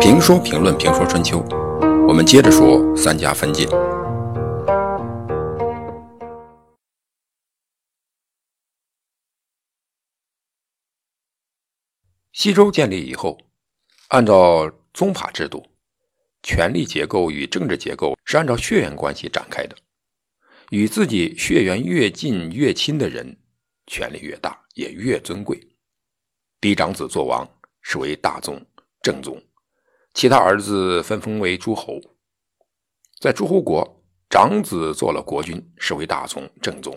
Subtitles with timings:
[0.00, 1.44] 评说评论评说春秋，
[2.08, 3.68] 我们接着说三家分晋。
[12.32, 13.38] 西周建立以后，
[14.08, 15.62] 按照宗法制度，
[16.42, 19.76] 权力结构与政治结构是按照血缘关系展开的。
[20.70, 23.36] 与自己血缘越近越亲的人，
[23.86, 25.69] 权力越大，也越尊贵。
[26.60, 27.48] 嫡长子做王，
[27.80, 28.60] 是为大宗
[29.00, 29.34] 正宗；
[30.12, 31.98] 其他儿子分封为诸侯。
[33.18, 36.94] 在诸侯国，长子做了国君，是为大宗正宗；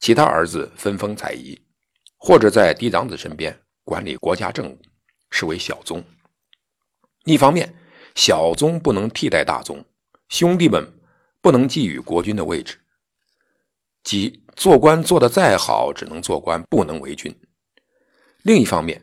[0.00, 1.56] 其他儿子分封采邑，
[2.16, 3.56] 或者在嫡长子身边。
[3.84, 4.78] 管理国家政务，
[5.30, 6.04] 是为小宗。
[7.24, 7.74] 一方面，
[8.14, 9.82] 小宗不能替代大宗，
[10.28, 10.84] 兄弟们
[11.40, 12.78] 不能觊觎国君的位置，
[14.02, 17.34] 即做官做得再好，只能做官，不能为君。
[18.42, 19.02] 另一方面，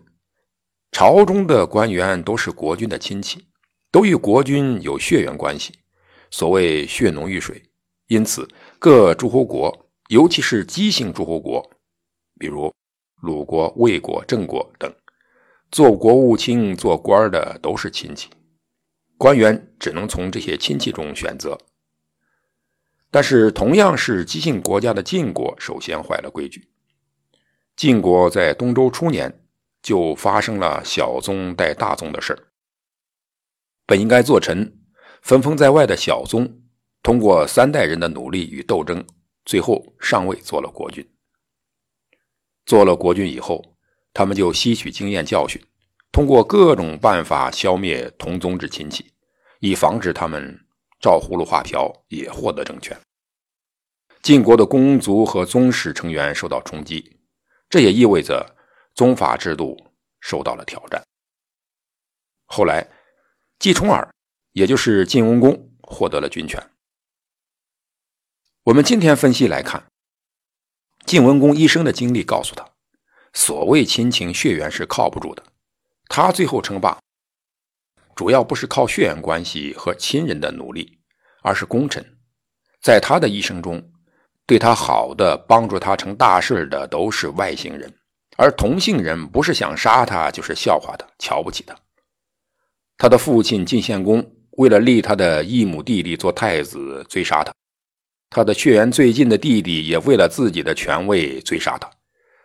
[0.92, 3.46] 朝中的官员都是国君的亲戚，
[3.92, 5.74] 都与国君有血缘关系，
[6.32, 7.62] 所谓血浓于水。
[8.08, 8.48] 因此，
[8.80, 11.70] 各诸侯国，尤其是姬姓诸侯国，
[12.40, 12.74] 比如。
[13.22, 14.94] 鲁国、魏国、郑国等，
[15.72, 18.30] 做国务卿、做官的都是亲戚，
[19.18, 21.58] 官员只能从这些亲戚中选择。
[23.10, 26.68] 但是，同样是姬姓国家的晋国，首先坏了规矩。
[27.76, 29.44] 晋国在东周初年
[29.82, 32.40] 就发生了小宗带大宗的事儿。
[33.86, 34.80] 本应该做臣、
[35.22, 36.62] 分封在外的小宗，
[37.04, 39.06] 通过三代人的努力与斗争，
[39.44, 41.06] 最后上位做了国君。
[42.66, 43.62] 做了国君以后，
[44.14, 45.62] 他们就吸取经验教训，
[46.12, 49.12] 通过各种办法消灭同宗之亲戚，
[49.60, 50.58] 以防止他们
[51.02, 52.98] 照葫芦画瓢也获得政权。
[54.24, 57.15] 晋国的公族和宗室成员受到冲击，
[57.70, 58.56] 这也意味着
[58.94, 59.76] 宗法制度
[60.20, 61.04] 受到了挑战。
[62.46, 62.88] 后来，
[63.60, 64.08] 季重耳，
[64.52, 66.62] 也就是晋文公，获得了军权。
[68.64, 69.86] 我们今天分析来看。
[71.06, 72.68] 晋文公一生的经历告诉他，
[73.34, 75.44] 所谓亲情血缘是靠不住的。
[76.08, 77.00] 他最后称霸，
[78.16, 81.00] 主要不是靠血缘关系和亲人的努力，
[81.44, 82.18] 而是功臣。
[82.82, 83.92] 在他的一生中，
[84.48, 87.92] 对他好的、帮助他成大事的都是外姓人，
[88.38, 91.76] 而同姓人不是想杀他，就是笑话他、瞧不起他。
[92.98, 97.52] 他的父亲晋献公为了立他的异母弟弟做太子，追杀他。
[98.30, 101.90] 他的血缘最近的弟弟也为了自己的权位追杀他，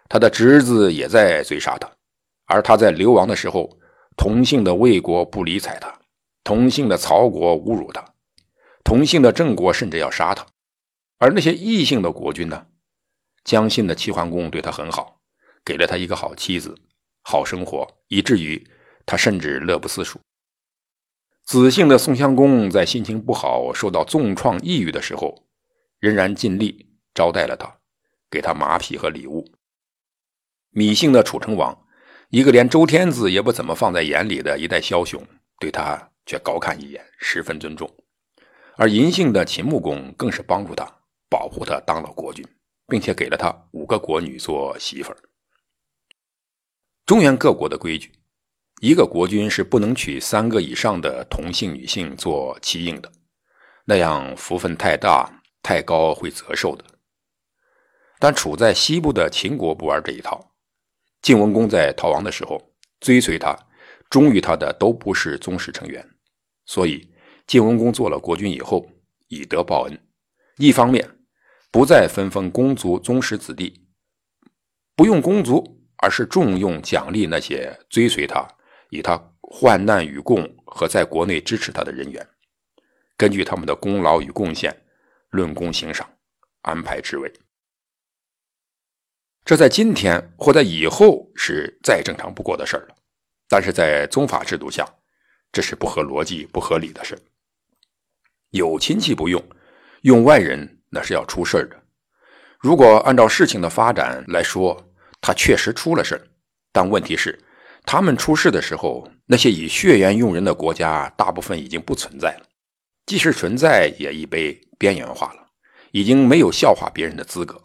[0.09, 1.91] 他的侄子也在追杀他，
[2.47, 3.69] 而他在流亡的时候，
[4.17, 5.93] 同姓的魏国不理睬他，
[6.45, 8.05] 同姓的曹国侮辱他，
[8.85, 10.47] 同姓的郑国甚至要杀他，
[11.21, 12.67] 而那些异姓的国君呢？
[13.45, 15.21] 姜信的齐桓公对他很好，
[15.65, 16.77] 给了他一个好妻子，
[17.23, 18.69] 好生活，以至于
[19.07, 20.19] 他甚至乐不思蜀。
[21.45, 25.47] 子姓的宋襄公在心情不好、受到重创、抑郁的时候。
[26.01, 27.79] 仍然尽力招待了他，
[28.31, 29.53] 给他马匹和礼物。
[30.73, 31.87] 芈姓的楚成王，
[32.31, 35.23] 一个连周天子也不怎么放在眼里的一代枭雄，
[35.59, 37.87] 对他却高看一眼，十分尊重。
[38.77, 40.91] 而嬴姓的秦穆公更是帮助他，
[41.31, 42.45] 保护他当了国君，
[42.87, 45.17] 并且给了他五个国女做媳妇儿。
[47.07, 48.13] 中原各国的规矩，
[48.83, 53.11] 一个国君是不能娶三个以上的同姓女性做妻应的，
[53.87, 55.37] 那样福分太大。
[55.63, 56.83] 太高会折寿的，
[58.19, 60.55] 但处在西部的秦国不玩这一套。
[61.21, 63.55] 晋文公在逃亡的时候，追随他、
[64.09, 66.03] 忠于他的都不是宗室成员，
[66.65, 67.13] 所以
[67.47, 68.89] 晋文公做了国君以后，
[69.29, 70.03] 以德报恩。
[70.57, 71.07] 一方面
[71.71, 73.87] 不再分封公族宗室子弟，
[74.95, 78.47] 不用公族，而是重用奖励那些追随他、
[78.91, 82.29] 以他患难与共和在国内支持他的人员，
[83.17, 84.77] 根据他们的功劳与贡献。
[85.33, 86.19] 论功行赏，
[86.63, 87.33] 安排职位，
[89.45, 92.97] 这在今天或在以后是再正常不过的事了。
[93.49, 94.85] 但是在宗法制度下，
[95.53, 97.17] 这是不合逻辑、不合理的事
[98.51, 99.41] 有亲戚不用，
[100.03, 101.77] 用外人那是要出事的。
[102.59, 106.31] 如果按照事情的发展来说，他确实出了事
[106.73, 107.39] 但问题是，
[107.87, 112.47] 他们出事的时候，那些以血缘用人的国家，大部分已经不存在了。
[113.07, 115.47] 即使存在，也已被边缘化了，
[115.91, 117.61] 已经没有笑话别人的资格。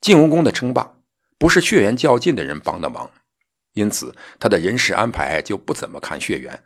[0.00, 0.94] 晋文公的称霸
[1.38, 3.10] 不是血缘较近的人帮的忙，
[3.74, 6.62] 因此他的人事安排就不怎么看血缘，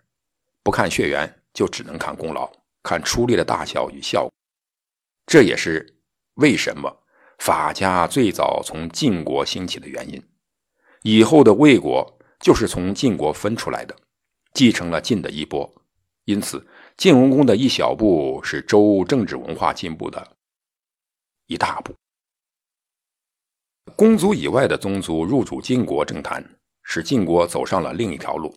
[0.62, 2.52] 不看血缘就只能看功劳，
[2.82, 4.32] 看出力的大小与效果。
[5.30, 5.94] 这也是
[6.34, 7.04] 为什么
[7.38, 10.20] 法家最早从晋国兴起的原因。
[11.02, 13.94] 以后的魏国就是从晋国分出来的，
[14.54, 15.72] 继承了晋的衣钵，
[16.24, 16.66] 因此
[16.96, 20.36] 晋文公的一小步是周政治文化进步的
[21.46, 21.94] 一大步。
[23.94, 26.44] 公族以外的宗族入主晋国政坛，
[26.82, 28.52] 使晋国走上了另一条路。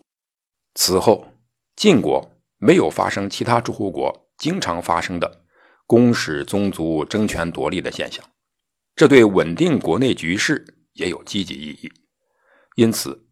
[0.74, 1.24] 此后，
[1.76, 2.28] 晋国
[2.58, 5.43] 没有发生其他诸侯国经常发生的
[5.86, 8.24] 公使宗族争权夺利的现象，
[8.96, 10.64] 这对稳定国内局势
[10.94, 11.92] 也有积极意义。
[12.76, 13.26] 因此，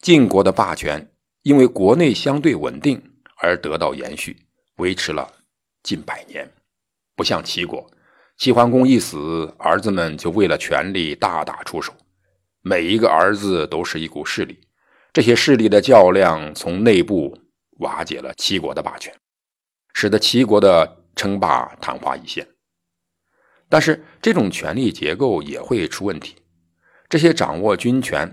[0.00, 1.12] 晋国的霸权
[1.42, 3.02] 因为国内相对稳定
[3.38, 4.36] 而得到延续，
[4.76, 5.32] 维持了
[5.82, 6.48] 近百年，
[7.14, 7.88] 不像齐国。
[8.36, 11.94] 齐桓公一死，儿子们就为了权力大打出手，
[12.60, 14.60] 每一个儿子都是一股势力。
[15.12, 17.38] 这些势力的较量，从内部
[17.78, 19.14] 瓦解了齐国的霸权，
[19.94, 22.46] 使得齐国的称霸昙花一现。
[23.68, 26.36] 但是，这种权力结构也会出问题。
[27.08, 28.32] 这些掌握军权、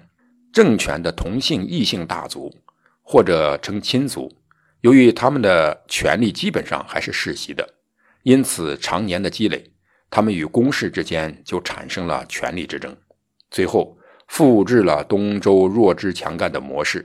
[0.51, 2.55] 政权的同姓异姓大族，
[3.01, 4.31] 或者称亲族，
[4.81, 7.67] 由于他们的权力基本上还是世袭的，
[8.21, 9.71] 因此常年的积累。
[10.11, 12.95] 他们与公室之间就产生了权力之争，
[13.49, 13.97] 最后
[14.27, 17.03] 复制了东周弱智强干的模式，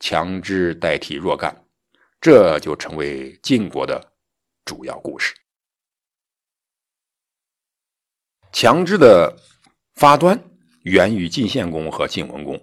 [0.00, 1.56] 强支代替弱干，
[2.20, 4.04] 这就成为晋国的
[4.68, 5.34] 主要故事。
[8.52, 9.34] 强支的
[9.94, 10.38] 发端
[10.82, 12.62] 源于晋献公和晋文公，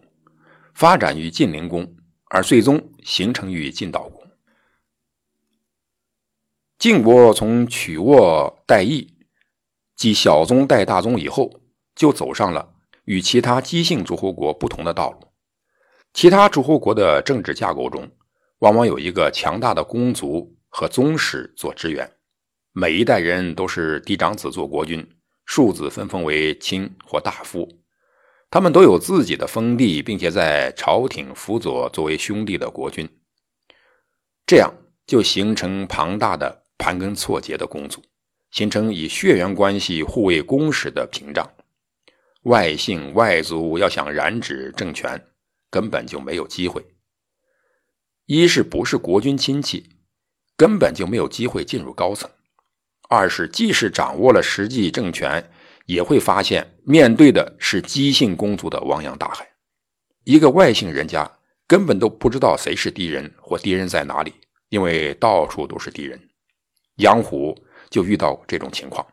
[0.76, 4.22] 发展于晋灵公，而最终形成于晋悼公。
[6.78, 9.12] 晋国从曲沃代邑。
[9.96, 11.50] 即小宗代大宗以后，
[11.96, 12.76] 就走上了
[13.06, 15.32] 与其他姬姓诸侯国不同的道路。
[16.14, 18.12] 其他诸侯国的政治架构中，
[18.60, 22.06] 往往有一个强大的公族和宗室做支援，
[22.74, 25.10] 每一代人都是嫡长子做国君，
[25.46, 27.66] 庶子分封为卿或大夫。
[28.50, 33.08] 他们都有自己的封地，并且在朝廷辅佐作为兄弟的国君。
[34.46, 34.70] 这样
[35.08, 38.04] 就形成庞大的盘根错节的公族。
[38.52, 41.50] 形成以血缘关系护卫公室的屏障，
[42.44, 45.26] 外姓外族要想染指政权，
[45.70, 46.86] 根本就没有机会。
[48.26, 49.95] 一是不是国君亲戚，
[50.58, 52.30] 根本就没有机会进入高层；
[53.10, 55.52] 二是即使掌握了实际政权，
[55.86, 59.48] 也会发现面对的是姬姓公族的汪洋大海。
[60.24, 61.30] 一个外姓人家
[61.68, 64.34] 根本都不知道谁是敌人或敌人在哪里，
[64.70, 66.20] 因为到处都是敌人。
[66.98, 67.56] 杨虎。
[67.88, 69.06] 就遇到这种情况，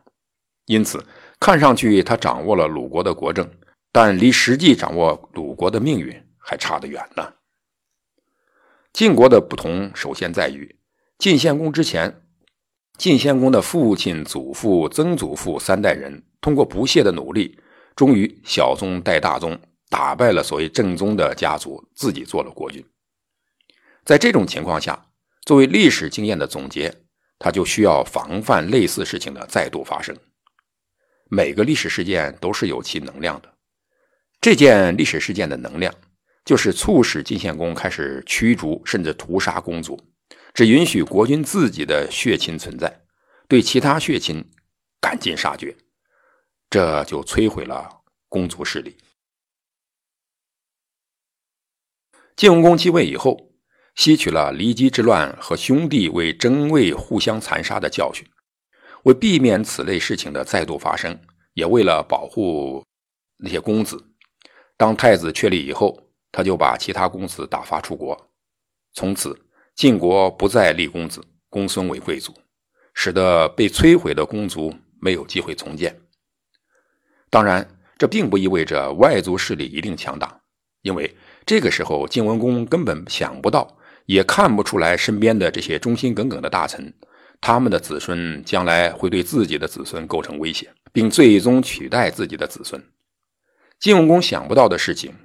[0.65, 1.05] 因此
[1.39, 3.49] 看上去他掌握了鲁国的国政，
[3.93, 7.33] 但离实际掌握鲁国的命运还差得远呢。
[8.91, 10.75] 晋国的不同首先在于，
[11.17, 12.21] 晋献公之前，
[12.97, 17.59] 晋献公的父亲、祖父、曾祖父三代人通过不懈的努力，
[17.95, 22.83] 终于小宗代大宗，打败了所谓正宗的家族，自己做了国君。
[24.03, 25.07] 在这种情况下，
[25.45, 26.99] 作为历史经验的总结。
[27.39, 30.15] 他就需要防范类似事情的再度发生。
[31.29, 33.53] 每个历史事件都是有其能量的，
[34.39, 35.93] 这件历史事件的能量
[36.45, 39.99] 就是促使晋献公开始驱逐甚至屠杀公族，
[40.53, 43.05] 只允许国君自己的血亲存在，
[43.47, 44.51] 对其他血亲
[45.01, 45.75] 赶尽杀绝，
[46.69, 48.97] 这就摧毁了公族势力。
[52.35, 53.49] 晋文公继位以后。
[53.95, 58.27] 吸取了骊姬之乱和兄弟为争位互相残杀的教训，
[59.03, 61.15] 为避免此类事情的再度发生，
[61.53, 62.83] 也为了保护
[63.37, 64.03] 那些公子，
[64.77, 68.31] 当太子确立以后，他就把其他公子打发出国。
[68.93, 69.42] 从此，
[69.75, 72.33] 晋国不再立公子，公孙为贵族，
[72.93, 75.99] 使得被摧毁的公族没有机会重建。
[77.29, 80.41] 当然，这并不意味着外族势力一定强大，
[80.81, 81.15] 因为
[81.45, 83.77] 这个时候晋文公根本想不到。
[84.05, 86.93] 也看不出来，身边的这些忠心耿耿的大臣，
[87.39, 92.83] 他们的子孙将来会对自己的子孙构成威胁，并最终取代自己的子孙。
[93.79, 95.15] 晋文公想不到的事情，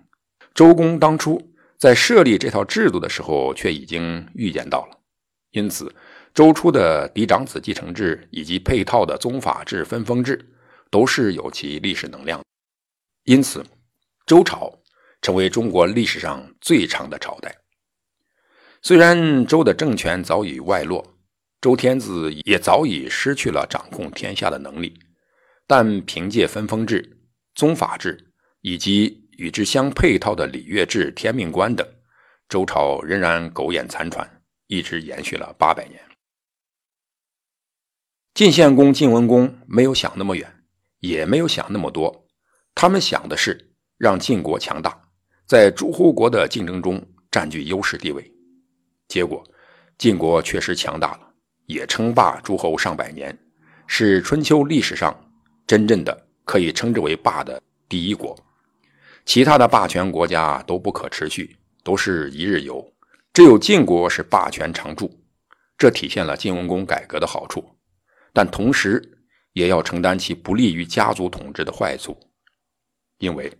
[0.55, 1.48] 周公当初
[1.79, 4.99] 在设立这套制度的时候，却已经预见到了。
[5.53, 5.95] 因此，
[6.35, 10.53] 周初的嫡长子继承制以及配套的宗法制、分封制，
[10.91, 12.43] 都是有其历史能量。
[13.25, 13.65] 因此，
[14.27, 14.73] 周朝
[15.23, 17.57] 成为中国历史上最长的朝代。
[18.83, 21.17] 虽然周的政权早已外落，
[21.61, 24.99] 周天子也早已失去了掌控天下的能力，
[25.67, 27.19] 但凭借分封制、
[27.55, 31.87] 宗法制以及与之相配套的礼乐制、天命观等，
[32.49, 34.29] 周朝仍然苟延残喘，
[34.67, 36.01] 一直延续了八百年。
[38.35, 40.53] 晋献公、晋文公没有想那么远，
[40.99, 42.27] 也没有想那么多，
[42.75, 45.01] 他们想的是让晋国强大，
[45.47, 48.29] 在诸侯国的竞争中占据优势地位。
[49.07, 49.45] 结果，
[49.99, 51.33] 晋国确实强大了，
[51.67, 53.39] 也称霸诸侯上百年，
[53.87, 55.17] 是春秋历史上
[55.65, 58.37] 真正的可以称之为霸的第一国。
[59.29, 61.55] 其他的霸权国家都不可持续，
[61.85, 62.83] 都是一日游，
[63.35, 65.23] 只有晋国是霸权常驻。
[65.77, 67.63] 这体现了晋文公改革的好处，
[68.33, 69.21] 但同时
[69.53, 72.19] 也要承担其不利于家族统治的坏处，
[73.19, 73.53] 因为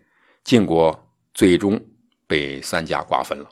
[0.43, 1.79] 晋国最终
[2.27, 3.51] 被三家瓜分了。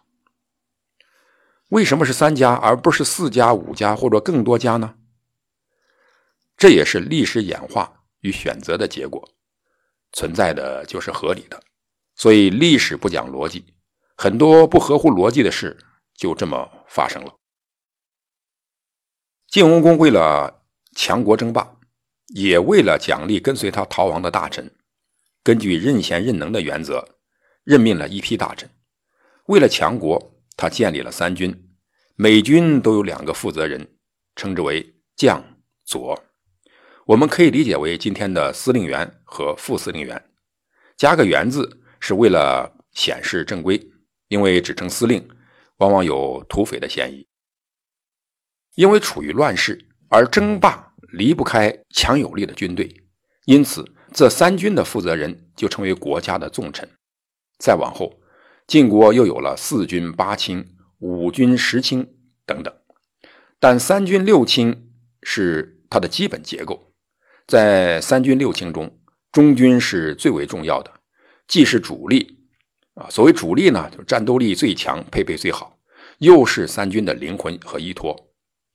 [1.68, 4.94] 为什么是三家而不是四家、五家或者更多家呢？
[6.56, 9.22] 这也是历史演化与选择的结果，
[10.14, 11.62] 存在的就是合理的。
[12.16, 13.74] 所以历史不讲逻辑，
[14.16, 15.76] 很多不合乎逻辑的事
[16.14, 17.34] 就这么发生了。
[19.48, 20.64] 晋文公为了
[20.96, 21.76] 强国争霸，
[22.28, 24.74] 也为了奖励跟随他逃亡的大臣，
[25.42, 27.16] 根据任贤任能的原则，
[27.62, 28.68] 任命了一批大臣。
[29.46, 31.70] 为了强国，他建立了三军，
[32.16, 33.96] 每军都有两个负责人，
[34.34, 35.44] 称之为将
[35.84, 36.24] 佐。
[37.04, 40.30] 我们可以理解为今天的司令员和副司令员，
[40.96, 43.80] 加个“员”字是为了显示正规，
[44.28, 45.28] 因为只称司令，
[45.78, 47.26] 往往有土匪的嫌疑。
[48.74, 52.94] 因为处于乱世，而争霸离不开强有力的军队，
[53.46, 56.88] 因此这三军的负责人就成为国家的重臣。
[57.58, 58.20] 再往后，
[58.66, 62.06] 晋国又有了四军八卿、五军十卿
[62.44, 62.74] 等等，
[63.58, 66.92] 但三军六卿是它的基本结构。
[67.46, 68.98] 在三军六卿中，
[69.32, 70.95] 中军是最为重要的，
[71.46, 72.38] 既是主力
[72.94, 75.78] 啊，所谓主力呢，就战斗力最强、配备最好，
[76.18, 78.16] 又是三军的灵魂和依托。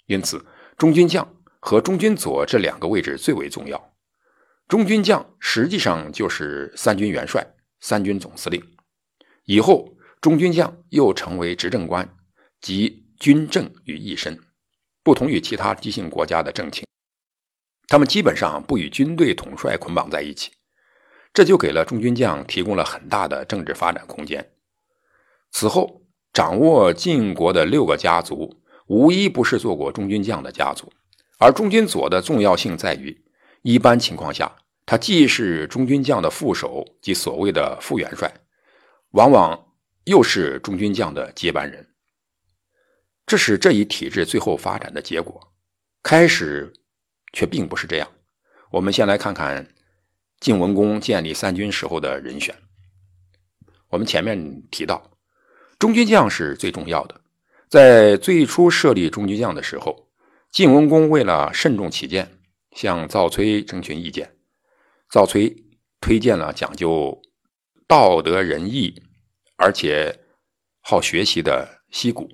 [0.05, 0.45] 因此，
[0.77, 3.93] 中军将和中军佐这两个位置最为重要。
[4.67, 7.45] 中军将实际上就是三军元帅、
[7.81, 8.63] 三军总司令。
[9.45, 12.07] 以后，中军将又成为执政官，
[12.61, 14.39] 集军政于一身，
[15.03, 16.85] 不同于其他姬姓国家的政卿，
[17.87, 20.51] 他们基本上不与军队统帅捆绑在一起，
[21.33, 24.51] 这就给了中军将提供了很大的政治发展空间。
[25.51, 26.01] 此后，
[26.33, 28.61] 掌握晋国的六个家族。
[28.87, 30.91] 无一不是做过中军将的家族，
[31.37, 33.23] 而中军佐的重要性在于，
[33.61, 34.53] 一般情况下，
[34.85, 38.29] 他既是中军将的副手即所谓的副元帅，
[39.11, 39.57] 往往
[40.03, 41.87] 又是中军将的接班人。
[43.25, 45.39] 这是这一体制最后发展的结果。
[46.03, 46.73] 开始
[47.31, 48.11] 却并不是这样。
[48.71, 49.65] 我们先来看看
[50.41, 52.55] 晋文公建立三军时候的人选。
[53.89, 55.11] 我们前面提到，
[55.77, 57.21] 中军将是最重要的。
[57.69, 60.09] 在最初设立中军将的时候，
[60.51, 62.39] 晋文公为了慎重起见，
[62.75, 64.35] 向赵崔征询意见。
[65.11, 65.55] 赵崔
[65.99, 67.21] 推荐了讲究
[67.87, 69.03] 道德仁义，
[69.57, 70.21] 而且
[70.79, 72.27] 好学习的西谷。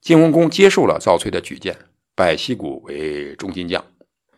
[0.00, 1.76] 晋文公接受了赵崔的举荐，
[2.14, 3.84] 拜西谷为中军将。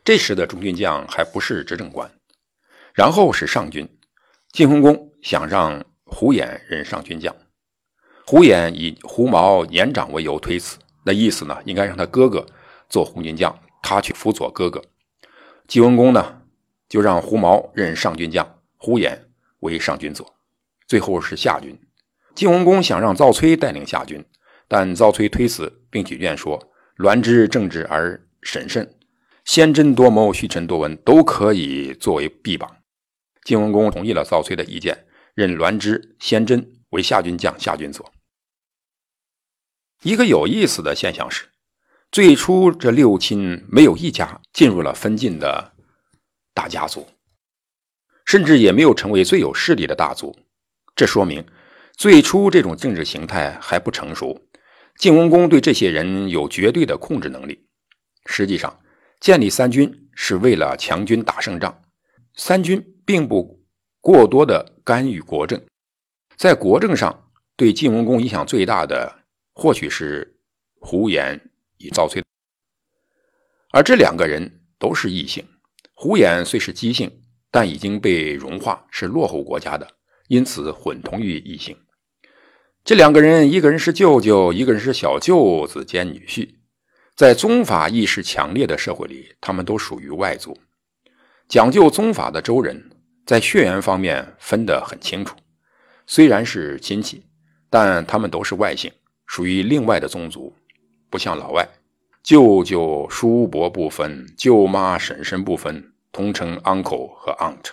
[0.05, 2.11] 这时的中军将还不是执政官。
[2.95, 3.89] 然后是上军，
[4.53, 7.35] 晋文公想让胡偃任上军将。
[8.27, 12.45] 胡偃以胡毛年长为由推辞，那意思呢，应该让他哥哥
[12.89, 14.83] 做红军将，他去辅佐哥哥。
[15.67, 16.43] 晋文公呢，
[16.89, 19.19] 就让胡毛任上军将，胡偃
[19.61, 20.35] 为上军佐。
[20.87, 21.79] 最后是下军，
[22.35, 24.23] 晋文公想让赵崔带领下军，
[24.69, 28.95] 但赵崔推辞，并举荐说：“栾之正直而审慎，
[29.45, 32.71] 先真多谋，虚臣多闻，都可以作为臂膀。”
[33.45, 38.13] 晋文公同意了赵崔的意见，任栾之、先真为下军将、下军佐。
[40.03, 41.47] 一个有意思的现象是，
[42.11, 45.73] 最初这六亲没有一家进入了分晋的
[46.55, 47.09] 大家族，
[48.25, 50.37] 甚至也没有成为最有势力的大族。
[50.95, 51.45] 这说明
[51.97, 54.41] 最初这种政治形态还不成熟。
[54.99, 57.67] 晋文公对这些人有绝对的控制能力。
[58.27, 58.79] 实际上，
[59.21, 61.83] 建立三军是为了强军打胜仗，
[62.35, 63.65] 三军并不
[64.01, 65.61] 过多的干预国政。
[66.37, 69.21] 在国政上，对晋文公影响最大的。
[69.55, 70.41] 或许是
[70.81, 71.39] 胡言
[71.77, 72.25] 与赵崔，
[73.71, 75.47] 而这两个人都是异姓。
[75.93, 77.21] 胡言虽是姬姓，
[77.51, 79.87] 但已经被融化，是落后国家的，
[80.29, 81.77] 因此混同于异姓。
[82.83, 86.55] 这两个人，一个人是舅舅，一个人是小舅子兼女婿。
[87.15, 90.57] 在宗法意识强烈的社会里，他们都属于外族。
[91.53, 92.83] 讲究宗法的周人，
[93.27, 95.37] 在血缘方面分得很清楚。
[96.07, 97.27] 虽然是亲戚，
[97.69, 98.91] 但他们都是外姓。
[99.27, 100.57] 属于另外的宗族，
[101.11, 101.69] 不像老外，
[102.23, 107.73] 舅舅叔伯不分，舅妈婶婶不分，通称 uncle 和 aunt。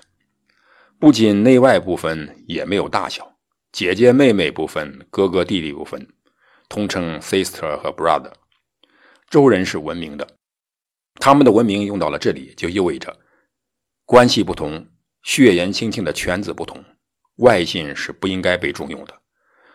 [0.99, 3.37] 不仅内外不分，也没有大小，
[3.71, 6.05] 姐姐妹妹不分，哥哥弟弟不分，
[6.67, 8.33] 通称 sister 和 brother。
[9.29, 10.27] 周人是文明的，
[11.15, 13.17] 他们的文明用到了这里，就意味着
[14.09, 14.87] 关系不同，
[15.21, 16.83] 血缘亲戚的圈子不同，
[17.35, 19.21] 外姓是不应该被重用的。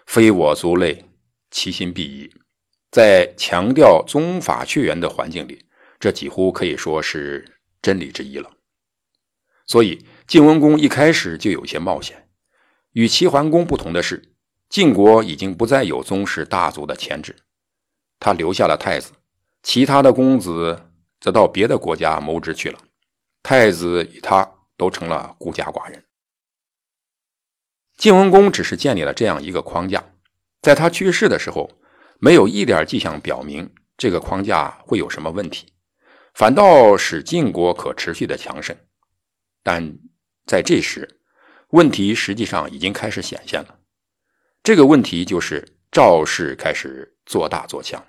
[0.07, 1.05] 非我族类，
[1.53, 2.29] 其心必异。
[2.91, 5.64] 在强调宗法血缘的环境里，
[6.00, 8.50] 这几乎可以说是真理之一了。
[9.69, 12.29] 所以晋文公一开始就有些冒险。
[12.91, 14.35] 与齐桓公不同的是，
[14.69, 17.37] 晋国已经不再有宗室大族的牵制，
[18.19, 19.12] 他留下了太子。
[19.62, 22.81] 其他的公子则到别的国家谋职去了，
[23.44, 26.02] 太子与他都成了孤家寡人。
[27.98, 30.02] 晋文公只是建立了这样一个框架，
[30.62, 31.70] 在他去世的时候，
[32.18, 35.66] 没有一点迹象表明这个框架会有什么问题，
[36.32, 38.74] 反倒使晋国可持续的强盛。
[39.62, 39.98] 但
[40.46, 41.20] 在这时，
[41.68, 43.78] 问题实际上已经开始显现了。
[44.62, 48.02] 这个问题就是赵氏开始做大做强。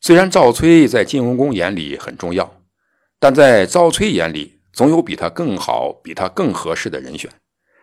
[0.00, 2.62] 虽然赵崔在晋文公眼里很重要，
[3.18, 7.30] 但在赵崔眼里总有比他更好、比他更合适的人选，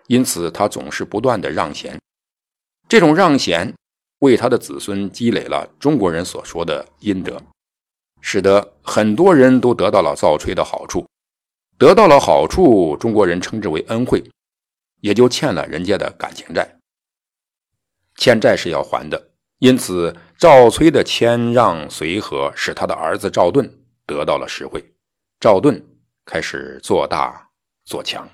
[0.07, 1.99] 因此他总是不断的让贤。
[2.87, 3.73] 这种让贤
[4.19, 7.41] 为他的子孙积累了中国人所说的阴德，
[8.21, 11.05] 使得很多人都得到了赵崔的好处。
[11.79, 14.23] 得到了好处，中国人称之为恩惠，
[15.01, 16.77] 也就欠了人家的感情债。
[18.15, 19.31] 欠债是要还的。
[19.57, 23.67] 因此，赵崔的谦让随和，使他的儿子赵盾
[24.05, 24.92] 得到了实惠。
[25.43, 25.77] 赵盾
[26.23, 27.49] 开始做大
[27.83, 28.25] 做强。